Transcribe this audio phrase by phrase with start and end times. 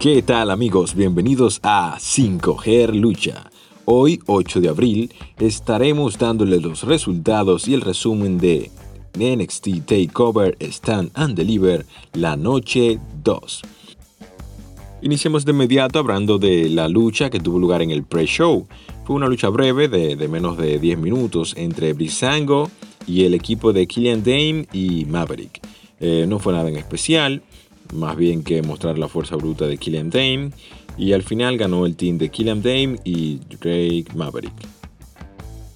[0.00, 0.94] ¿Qué tal amigos?
[0.94, 3.50] Bienvenidos a 5G Lucha.
[3.84, 8.70] Hoy, 8 de abril, estaremos dándoles los resultados y el resumen de
[9.18, 11.84] NXT Takeover Stand and Deliver
[12.14, 13.60] la noche 2.
[15.02, 18.66] Iniciemos de inmediato hablando de la lucha que tuvo lugar en el pre-show.
[19.04, 22.70] Fue una lucha breve de, menos de 10 minutos entre Brisango
[23.06, 25.60] y el equipo de Killian Dame y Maverick.
[26.00, 27.42] Eh, no fue nada en especial,
[27.92, 30.50] más bien que mostrar la fuerza bruta de Killian Dame.
[30.98, 34.52] Y al final ganó el team de Killian Dame y Drake Maverick.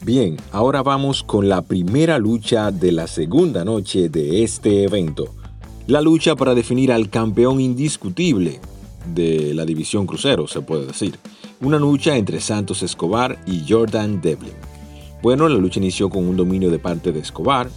[0.04, 5.34] Bien, ahora vamos con la primera lucha de la segunda noche de este evento.
[5.86, 8.60] La lucha para definir al campeón indiscutible
[9.14, 11.18] de la división crucero, se puede decir.
[11.60, 14.52] Una lucha entre Santos Escobar y Jordan Devlin.
[15.22, 17.70] Bueno, la lucha inició con un dominio de parte de Escobar,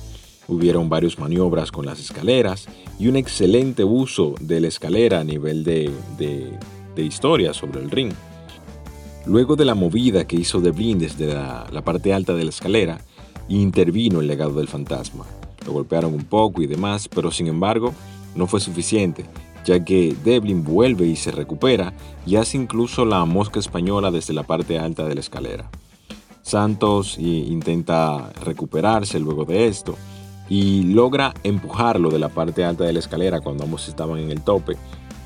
[0.47, 2.67] Hubieron varias maniobras con las escaleras
[2.99, 5.91] y un excelente uso de la escalera a nivel de,
[6.97, 8.11] historia sobre el ring.
[9.25, 13.01] Luego de la movida que hizo Devlin desde la, la, parte alta de la escalera,
[13.49, 15.25] intervino el legado del fantasma.
[15.65, 17.93] Lo golpearon un poco y demás, pero sin embargo
[18.35, 19.25] no fue suficiente,
[19.65, 21.93] ya que Devlin vuelve y se recupera
[22.25, 25.69] y hace incluso la mosca española desde la parte alta de la escalera.
[26.41, 29.97] Santos intenta recuperarse luego de esto,
[30.49, 34.41] y logra empujarlo de la parte alta de la escalera cuando ambos estaban en el
[34.41, 34.77] tope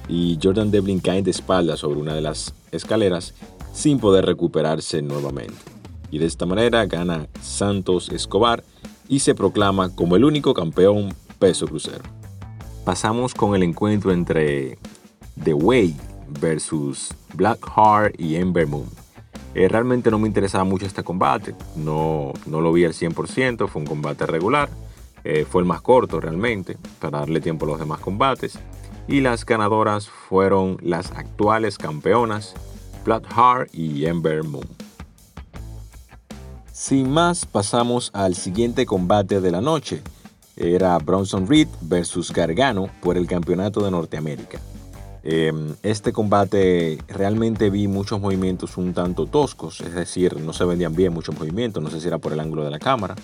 [0.08, 3.33] y Jordan Devlin cae de espalda sobre una de las escaleras
[3.73, 5.55] sin poder recuperarse nuevamente.
[6.11, 8.64] Y de esta manera gana Santos Escobar
[9.08, 12.03] y se proclama como el único campeón peso crucero.
[12.83, 14.77] Pasamos con el encuentro entre
[15.42, 15.95] The Way
[16.42, 18.89] versus Blackheart y Ember Moon.
[19.53, 23.81] Eh, realmente no me interesaba mucho este combate, no, no lo vi al 100%, fue
[23.81, 24.69] un combate regular
[25.23, 28.58] eh, fue el más corto realmente para darle tiempo a los demás combates.
[29.08, 32.54] Y las ganadoras fueron las actuales campeonas
[33.04, 34.67] Bloodheart y Ember Moon.
[36.71, 40.02] Sin más, pasamos al siguiente combate de la noche.
[40.55, 44.60] Era Bronson Reed versus Gargano por el campeonato de Norteamérica.
[45.23, 50.95] Em, este combate realmente vi muchos movimientos un tanto toscos, es decir, no se vendían
[50.95, 53.15] bien muchos movimientos, no sé si era por el ángulo de la cámara.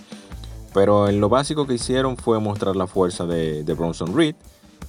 [0.78, 4.36] Pero en lo básico que hicieron fue mostrar la fuerza de, Bronson Reed,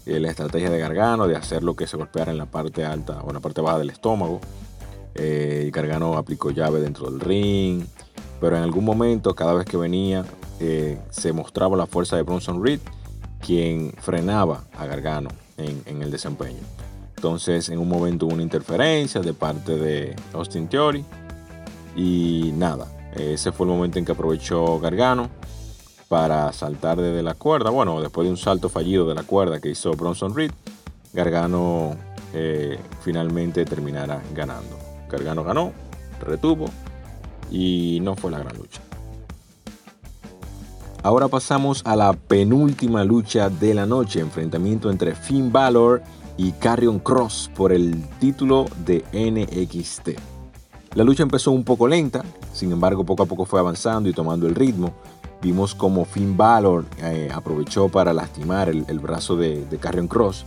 [0.05, 3.23] eh, la estrategia de Gargano de hacer lo que se golpeara en la parte alta
[3.23, 4.39] o en la parte baja del estómago.
[5.15, 7.87] Eh, Gargano aplicó llave dentro del ring,
[8.39, 10.27] pero en algún momento, cada vez que venía,
[10.61, 12.81] eh, se mostraba la fuerza de Bronson Reed,
[13.41, 16.61] quien frenaba a Gargano en, en, el desempeño.
[17.17, 21.03] Entonces, en un momento hubo una interferencia de parte de Austin Theory
[21.97, 25.31] y nada, ese fue el momento en que aprovechó Gargano
[26.09, 27.71] para saltar desde la cuerda.
[27.71, 30.53] Bueno, después de un salto fallido de la cuerda que hizo Bronson Reed,
[31.13, 31.97] Gargano
[32.35, 34.79] eh, finalmente terminara ganando.
[35.11, 35.73] Gargano ganó,
[36.21, 36.67] retuvo
[37.51, 38.81] y no fue la gran lucha.
[41.03, 46.03] Ahora pasamos a la penúltima lucha de la noche, enfrentamiento entre Finn Balor
[46.37, 50.11] y Carrion Cross por el título de NXT.
[50.95, 54.47] La lucha empezó un poco lenta, sin embargo poco a poco fue avanzando y tomando
[54.47, 54.93] el ritmo.
[55.41, 60.45] Vimos como Finn Balor eh, aprovechó para lastimar el, brazo de, de, Carrion Cross.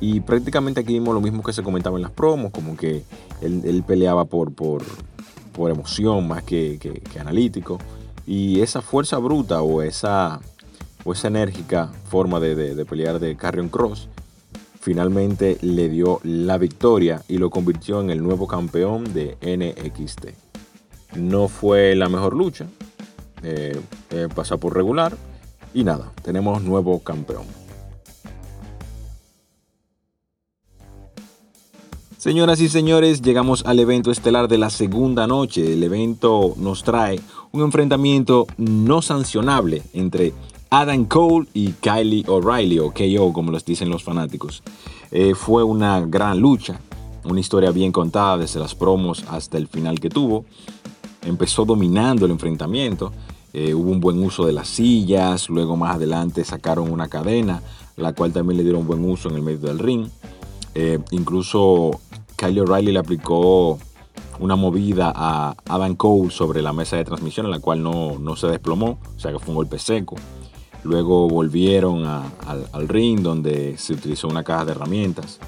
[0.00, 3.04] Y prácticamente aquí vimos lo mismo que se comentaba en las promos, como que
[3.40, 4.82] él, peleaba por, por,
[5.52, 7.78] por, emoción más que, que, analítico.
[8.26, 10.40] Y esa fuerza bruta o esa,
[11.04, 14.08] o esa enérgica forma de, de, de pelear de Carrion Cross
[14.86, 20.26] finalmente le dio la victoria y lo convirtió en el nuevo campeón de NXT.
[21.16, 22.68] No fue la mejor lucha,
[23.42, 23.80] eh,
[24.10, 25.16] eh, pasa por regular.
[25.74, 27.44] Y nada, tenemos nuevo campeón.
[32.18, 35.74] Señoras y señores, llegamos al evento estelar de la segunda noche.
[35.74, 37.20] El evento nos trae
[37.52, 40.32] un enfrentamiento no sancionable entre
[40.70, 44.62] Adam Cole y Kylie O'Reilly, o KO como los dicen los fanáticos.
[45.10, 46.80] Eh, fue una gran lucha,
[47.24, 50.44] una historia bien contada desde las promos hasta el final que tuvo.
[51.26, 53.12] Empezó dominando el enfrentamiento
[53.58, 57.62] eh, hubo un buen uso de las sillas, luego más adelante sacaron una cadena,
[57.96, 60.08] la cual también le dieron buen uso en el medio del ring.
[60.74, 61.92] Eh, incluso
[62.36, 63.78] Kyle O'Reilly le aplicó
[64.40, 68.48] una movida a Adam Cole sobre la mesa de transmisión, en la cual no, se
[68.48, 70.16] desplomó, o sea que fue un golpe seco.
[70.84, 75.38] Luego volvieron al, ring donde se utilizó una caja de herramientas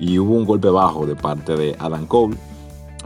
[0.00, 2.36] y hubo un golpe bajo de parte de Adam Cole.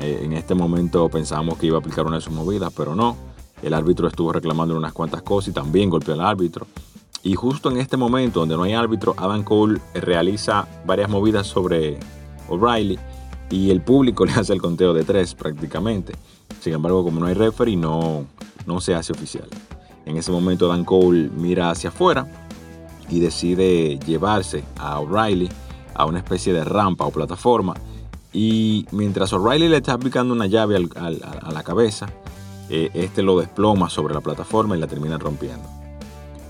[0.01, 3.17] Eh, en este momento pensábamos que iba a aplicar una de sus movidas, pero no.
[3.63, 6.67] El árbitro estuvo reclamando unas cuantas cosas y también golpeó al árbitro.
[7.23, 11.99] Y justo en este momento donde no hay árbitro, Adam Cole realiza varias movidas sobre
[12.49, 12.99] O'Reilly
[13.51, 16.15] y el público le hace el conteo de tres prácticamente.
[16.61, 18.27] Sin embargo, como no hay referee, no,
[18.67, 19.49] no se hace oficial.
[20.07, 22.27] En ese momento Dan Cole mira hacia afuera
[23.11, 25.51] y decide llevarse a O'Reilly
[25.95, 27.75] a una especie de rampa o plataforma.
[28.33, 32.09] Y mientras O'Reilly le está aplicando una llave a la cabeza,
[32.73, 35.69] eh, este lo desploma sobre la plataforma y la termina rompiendo.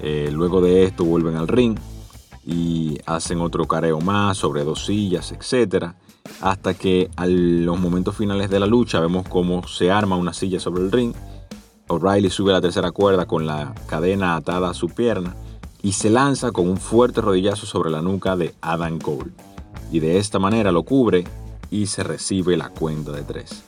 [0.01, 1.79] Eh, luego de esto vuelven al ring
[2.45, 5.93] y hacen otro careo más sobre dos sillas, etc.
[6.43, 10.61] Hasta que a los momentos finales de la lucha vemos cómo se arma una silla
[10.61, 11.15] sobre el ring.
[11.89, 15.35] O'Reilly sube a la tercera cuerda con la cadena atada a su pierna
[15.83, 19.33] y se lanza con un fuerte rodillazo sobre la nuca de Adam Cole.
[19.91, 21.25] Y de esta manera lo cubre
[21.71, 23.63] y se recibe la cuenta de tres.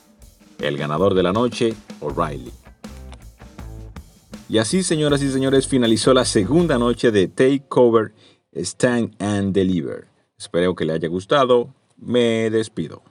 [0.59, 2.51] El ganador de la noche, O'Reilly.
[4.49, 8.13] Y así, señoras y señores, finalizó la segunda noche de Takeover
[8.53, 10.07] Stand and Deliver.
[10.37, 11.73] Espero que le haya gustado.
[11.97, 13.01] Me despido.